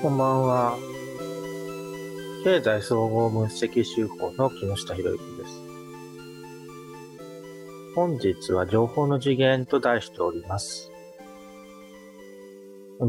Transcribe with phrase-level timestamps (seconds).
[0.00, 0.78] こんばんは。
[2.44, 5.60] 経済総合分析手法の木下博之です。
[7.96, 10.92] 本日は情報の次元と題しております。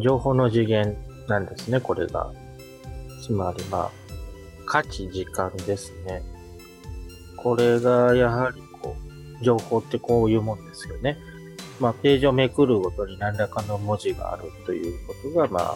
[0.01, 0.97] 情報の次元
[1.27, 2.33] なんですね、これが。
[3.23, 3.91] つまりまあ、
[4.65, 6.23] 価値時間ですね。
[7.37, 8.95] これがやはりこ
[9.39, 11.19] う、情報ってこういうもんですよね。
[11.79, 15.75] まあ、ページをめくるごとに何らかの文字があるということが、まあ、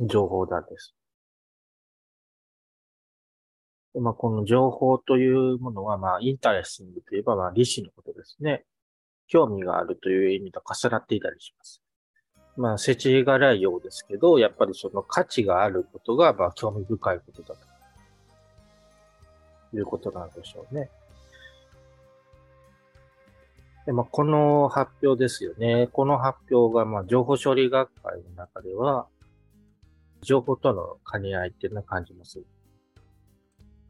[0.00, 0.94] 情報なんです。
[4.00, 8.64] まあ、この情報というものは、まあ、 interesting といえば、まあ、利子のことですね。
[9.28, 11.80] 興味があるという意味と重なっていたりします。
[12.56, 17.54] まあ、世知辛いようですけど、やっぱりその価値があることが、まあ、興味深いことだ
[19.70, 20.90] ということなんでしょうね。
[23.86, 25.88] で、まあ、この発表ですよね。
[25.92, 29.06] この発表が、まあ、情報処理学会の中では、
[30.24, 32.42] 情報との兼ね合いっていうのは感じます。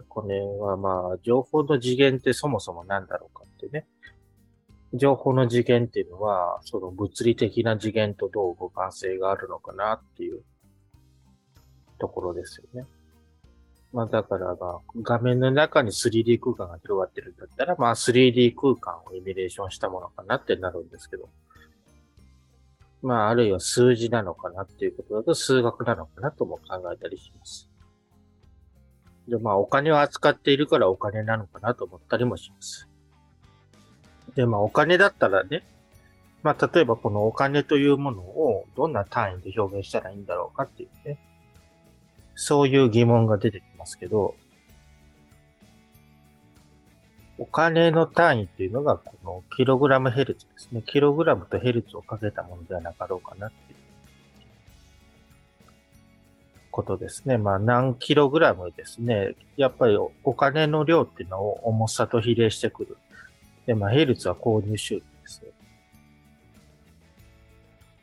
[0.09, 3.87] これはまあ、情報の次元ってそもそも何だろうかってね。
[4.93, 10.43] 情報の次元っていうのは、その物理的な次元とどう互換性があるのかなっていう
[11.99, 12.87] ところですよね。
[13.93, 21.29] まあだからまあ、画面の中に 3D 空間が広がってるんだったら、まあ 3D 空間をイミュレーションしたものかなってなるんですけど。
[23.05, 27.69] まあ、あるいは数字なのかなっていうことだと数学なのかなとも考えたりします。
[29.29, 32.89] で、まあ、お金を扱っているからお金なのかなと思ったりもします。
[34.35, 35.65] で、まあ、お金だったらね、
[36.43, 41.19] まあ、例えばこのお金というものをどんな単位で表現したらいいんだろうかっていうね、
[42.35, 44.35] そういう疑問が出てきますけど、
[47.39, 50.83] お金の単位っていうのが、このキログラムヘルツですね。
[50.87, 53.79] キログラムとヘルツをかけたものではなかろうかなっていう
[56.71, 57.39] ことですね。
[57.39, 59.35] まあ何キログラムですね。
[59.57, 62.97] やっぱりお金の量っていうのを重さと比例してくる。
[63.67, 65.43] で、まあヘルツは購入収入です。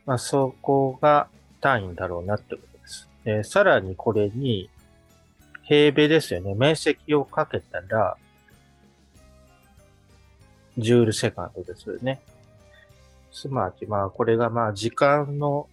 [0.06, 1.28] まあそこが
[1.62, 3.10] 単位だろうなってことです。
[3.24, 4.70] でさらにこれに
[5.64, 6.54] 平米ですよね。
[6.54, 8.18] 面積をかけたら、
[10.78, 12.22] ジュールセカンドですよね。
[13.32, 15.68] すなわち、まあ、これがまあ、時間の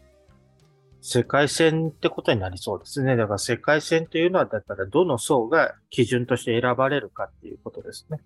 [1.00, 3.16] 世界線ってことになりそうですね。
[3.16, 8.20] だから世界線というのは、だからどの層が基準として選ばれるかっていうことですね。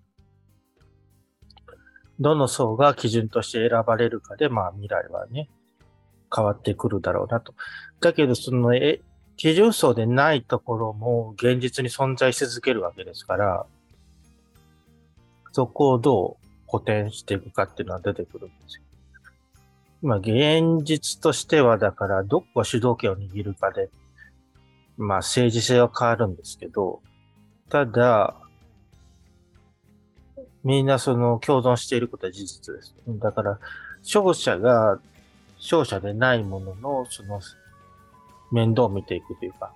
[2.19, 5.49] どの層が基準として選ばれるかで、まあ未来はね、
[6.35, 7.53] 変わってくるだろうなと。
[8.01, 9.01] だけど、その、え、
[9.37, 13.65] 基準層でないところも現実に存在し続けるわけですから、
[15.51, 16.42] そこをどう
[16.73, 18.83] 補填していくかっていうのは出てくるんですよ。
[20.01, 23.89] まあ、現実としては、だから、どこが主導権を握るかで、
[24.97, 27.01] まあ、政治性は変わるんですけど、
[27.69, 28.35] ただ、
[30.63, 32.95] みんなその共存していることは事実です。
[33.07, 33.59] だから、
[34.01, 34.99] 勝者が
[35.59, 37.39] 勝者でないものの、その、
[38.51, 39.71] 面倒を見ていくというか、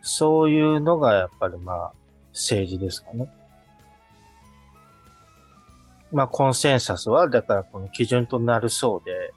[0.00, 1.92] そういうのがやっぱりまあ、
[2.32, 3.30] 政治ですかね。
[6.12, 9.32] まあ、コンセンサスは、だからこの基準となる層で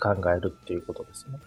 [0.00, 1.38] 考えるっていうことですね。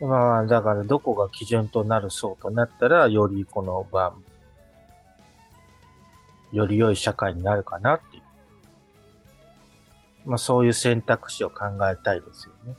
[0.00, 4.14] まあ、だからどこが基準となる層となったら、よりこの場、
[6.52, 8.22] より良い社会になるかなっていう。
[10.26, 12.76] まあ、そういう選択肢を考えたいですよね。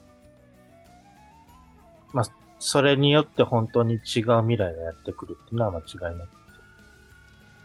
[2.14, 2.26] まあ、
[2.60, 6.39] それによって本当に違う未来がやってくるっていうのは間違いなく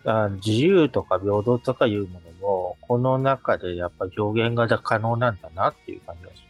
[0.04, 6.44] あ自由とか平等とかいうものも、この中でやっぱ表現が可能なんだなっていう感じがします。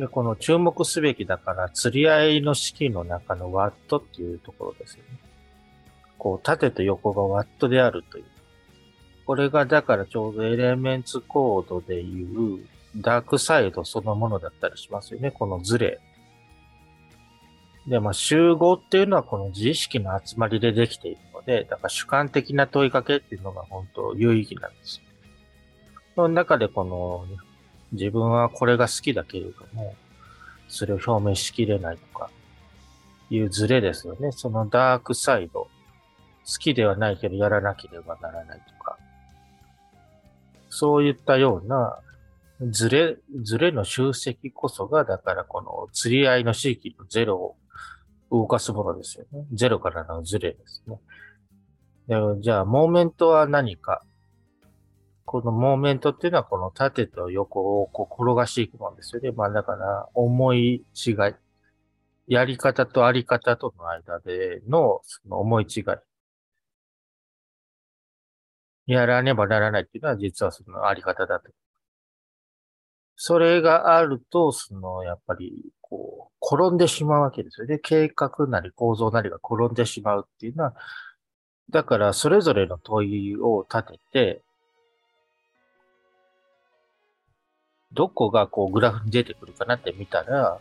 [0.00, 5.18] で、この注目すべきだから、釣り合いの式の中のワットっていうところですよね。
[6.18, 8.24] こう、縦と横がワットであるという。
[9.24, 12.64] これがだからちょうどエレメンツコードでいう
[12.96, 15.30] ダークサイドそのものだったりしますよね。
[15.32, 15.98] このズレ。
[17.88, 25.00] で、まあ集合っていうのはこの自意識の集まりでできているで、だから主観的な問いかけっていうのが本当有意義なんです。
[26.14, 27.26] その中でこの、
[27.92, 29.94] 自分はこれが好きだけれども、
[30.68, 32.30] それを表明しきれないとか、
[33.30, 34.32] いうズレですよね。
[34.32, 35.68] そのダークサイド。
[36.48, 38.96] 好きではないけどやらなければならないとか。
[40.68, 41.98] そういったような
[42.60, 47.56] ズレ、ズレの集積こそが、だからこの釣り合いの地域のゼロを
[48.30, 49.44] 動かすものですよね。
[49.52, 50.98] ゼロからのズレですね。
[52.08, 54.02] じゃあ、モーメントは何か？
[55.24, 59.32] このモーメントっていうのはこの縦と横をこう転がしていくもんですよね。
[59.32, 61.14] まあだから思い違い。
[62.28, 65.84] やり方とあり方との間でのその思い違い。
[68.86, 71.50] やらねばならないっていうのは実はそのあり方だと。
[73.16, 77.78] それがあると、その、やっぱり、こう、転んでしまうわけですよね。
[77.78, 80.74] 計画なり構造なりが転んでしまうっていうのは、
[81.70, 84.42] だからそれぞれの問いを立てて、
[87.92, 90.60] どこがこうグラフに出てくるかなって見たら、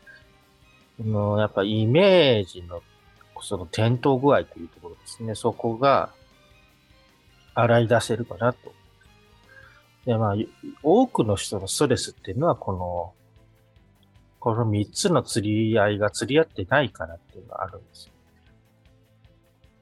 [1.03, 2.81] のやっぱイメージの
[3.41, 5.35] その点灯具合というところですね。
[5.35, 6.09] そこが
[7.53, 8.73] 洗い出せるかなと。
[10.05, 10.35] で、まあ、
[10.83, 13.13] 多くの人のストレスっていうのはこの、
[14.39, 18.13] この三つの釣り合いが釣り合ってないからっていうのがあるんですよ。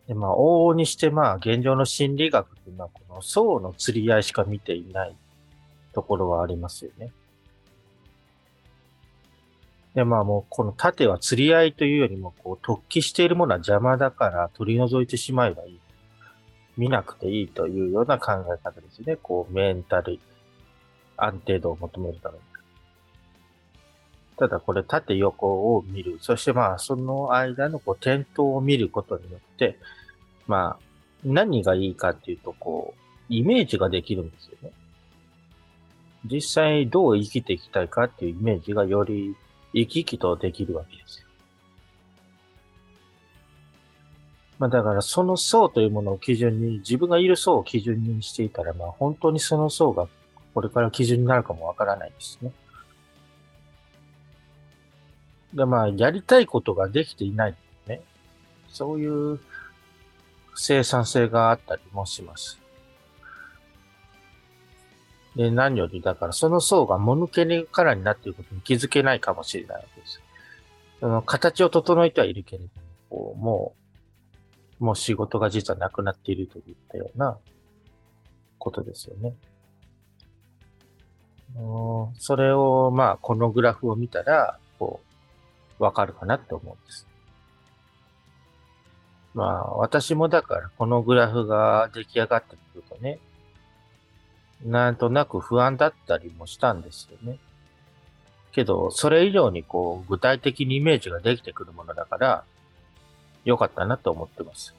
[0.08, 5.16] で、まあ、往々にしてまあ、現状の心理学っていうのは、この層の釣り合いしか見ていない
[5.94, 7.12] ところはありますよね。
[9.96, 15.80] で、まあもうこの盾は釣り合いというよりも、こう、突起しているものは邪魔だから取り除いてしまえばいい。
[16.76, 19.16] 見なくていいというような考え方ですね。
[19.18, 20.20] こう、メンタル
[21.16, 22.53] 安定度を求めるために。
[24.44, 26.18] ただこれ縦横を見る。
[26.20, 29.80] そしてまあその間のこう点灯を見ることによって、
[30.48, 30.84] まあ
[31.24, 34.72] 何がいいかっていうとこう、イメージができるんですよね。
[36.26, 39.34] 実際どう生きていきたいかっていうイメージがより
[39.74, 41.28] 生き生きとできるわけですよ。
[44.60, 50.10] まあだからその層というものを基準に、自分がいる層を基準にしていたら、まあ本当にその層が
[50.54, 52.52] これから基準になるかもわからないですね。
[55.54, 57.56] で、まあやりたいことができていない
[57.88, 58.02] ね。
[58.70, 59.40] そういう
[60.56, 62.60] 生産性があったりもします。
[65.36, 70.22] で、何より、だからその層がもぬけにからになっていることに気づけないかもしれないわけです。
[71.00, 72.64] その形を整えてはいるけれ
[73.10, 73.76] ども、も
[74.80, 77.38] う、もう仕事が実はなくなっているといったような
[78.60, 79.34] ことですよね。
[82.18, 84.60] それを、まあ、このグラフを見たら、
[85.84, 87.08] わかるかなって思うんです。
[89.34, 93.20] まあ、私もだから、このグラフが出来上がってくるとね、
[94.64, 97.40] なんとなく不安だったりもしたんですよね。
[98.52, 102.44] けど、それ以上にこう、具体的にイメージができてくるものだから、
[103.44, 104.76] 良かったなと思ってます。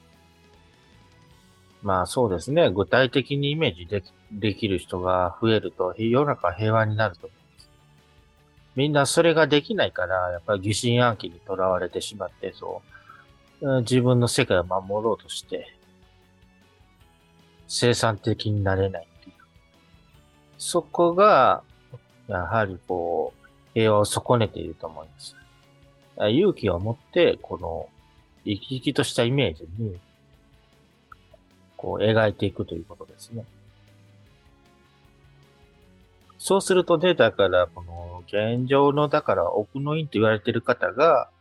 [1.83, 2.71] まあそうですね。
[2.71, 7.35] 具体的にイメージできできる人が増えると、世の中平和になると思。
[8.75, 12.81] みんなそれができないから、やっぱり疑心暗鬼にとらわれてしまって、そ
[13.61, 15.75] う、自分の世界を守ろうとして、
[17.67, 19.35] 生産的になれないっていう。
[20.57, 21.63] そこが、
[22.27, 25.35] やはりこう、平和を損ねていると思います。
[26.17, 27.89] 勇気を持って、この、
[28.45, 29.99] 生き生きとしたイメージに、
[31.77, 33.45] こう、描いていくということですね。
[36.47, 41.31] そうするとね、だから、この、現状の、だから、奥の院と言われてる方が、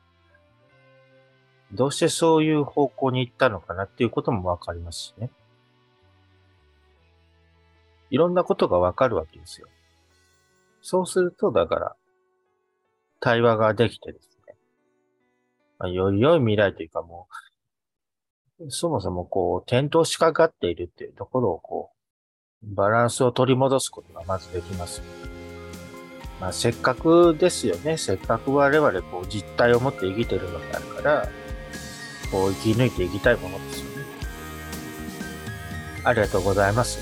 [1.73, 5.29] どうしてそういう方向に行ったのかなっていうこともわかりますしね。
[8.09, 9.69] いろんなことがわかるわけですよ。
[10.81, 11.97] そうすると、だから、
[13.20, 14.55] 対話ができてですね、
[15.79, 17.29] まあ、より良い未来というかも
[18.58, 21.94] う、そもそもこう、転倒しかかっているっていうところをこう、
[22.67, 25.03] バランスを取り戻すことがまずできます。
[26.41, 27.97] まあ、せっかくですよね。
[27.97, 31.29] せっかく我々こう実体を持って生きてるのであるから、
[32.31, 34.05] こう生き抜いていきたいものですよね。
[36.05, 36.99] ありがとうございます。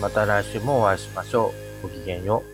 [0.00, 1.82] また来週もお会いしましょう。
[1.82, 2.51] ごきげんよう。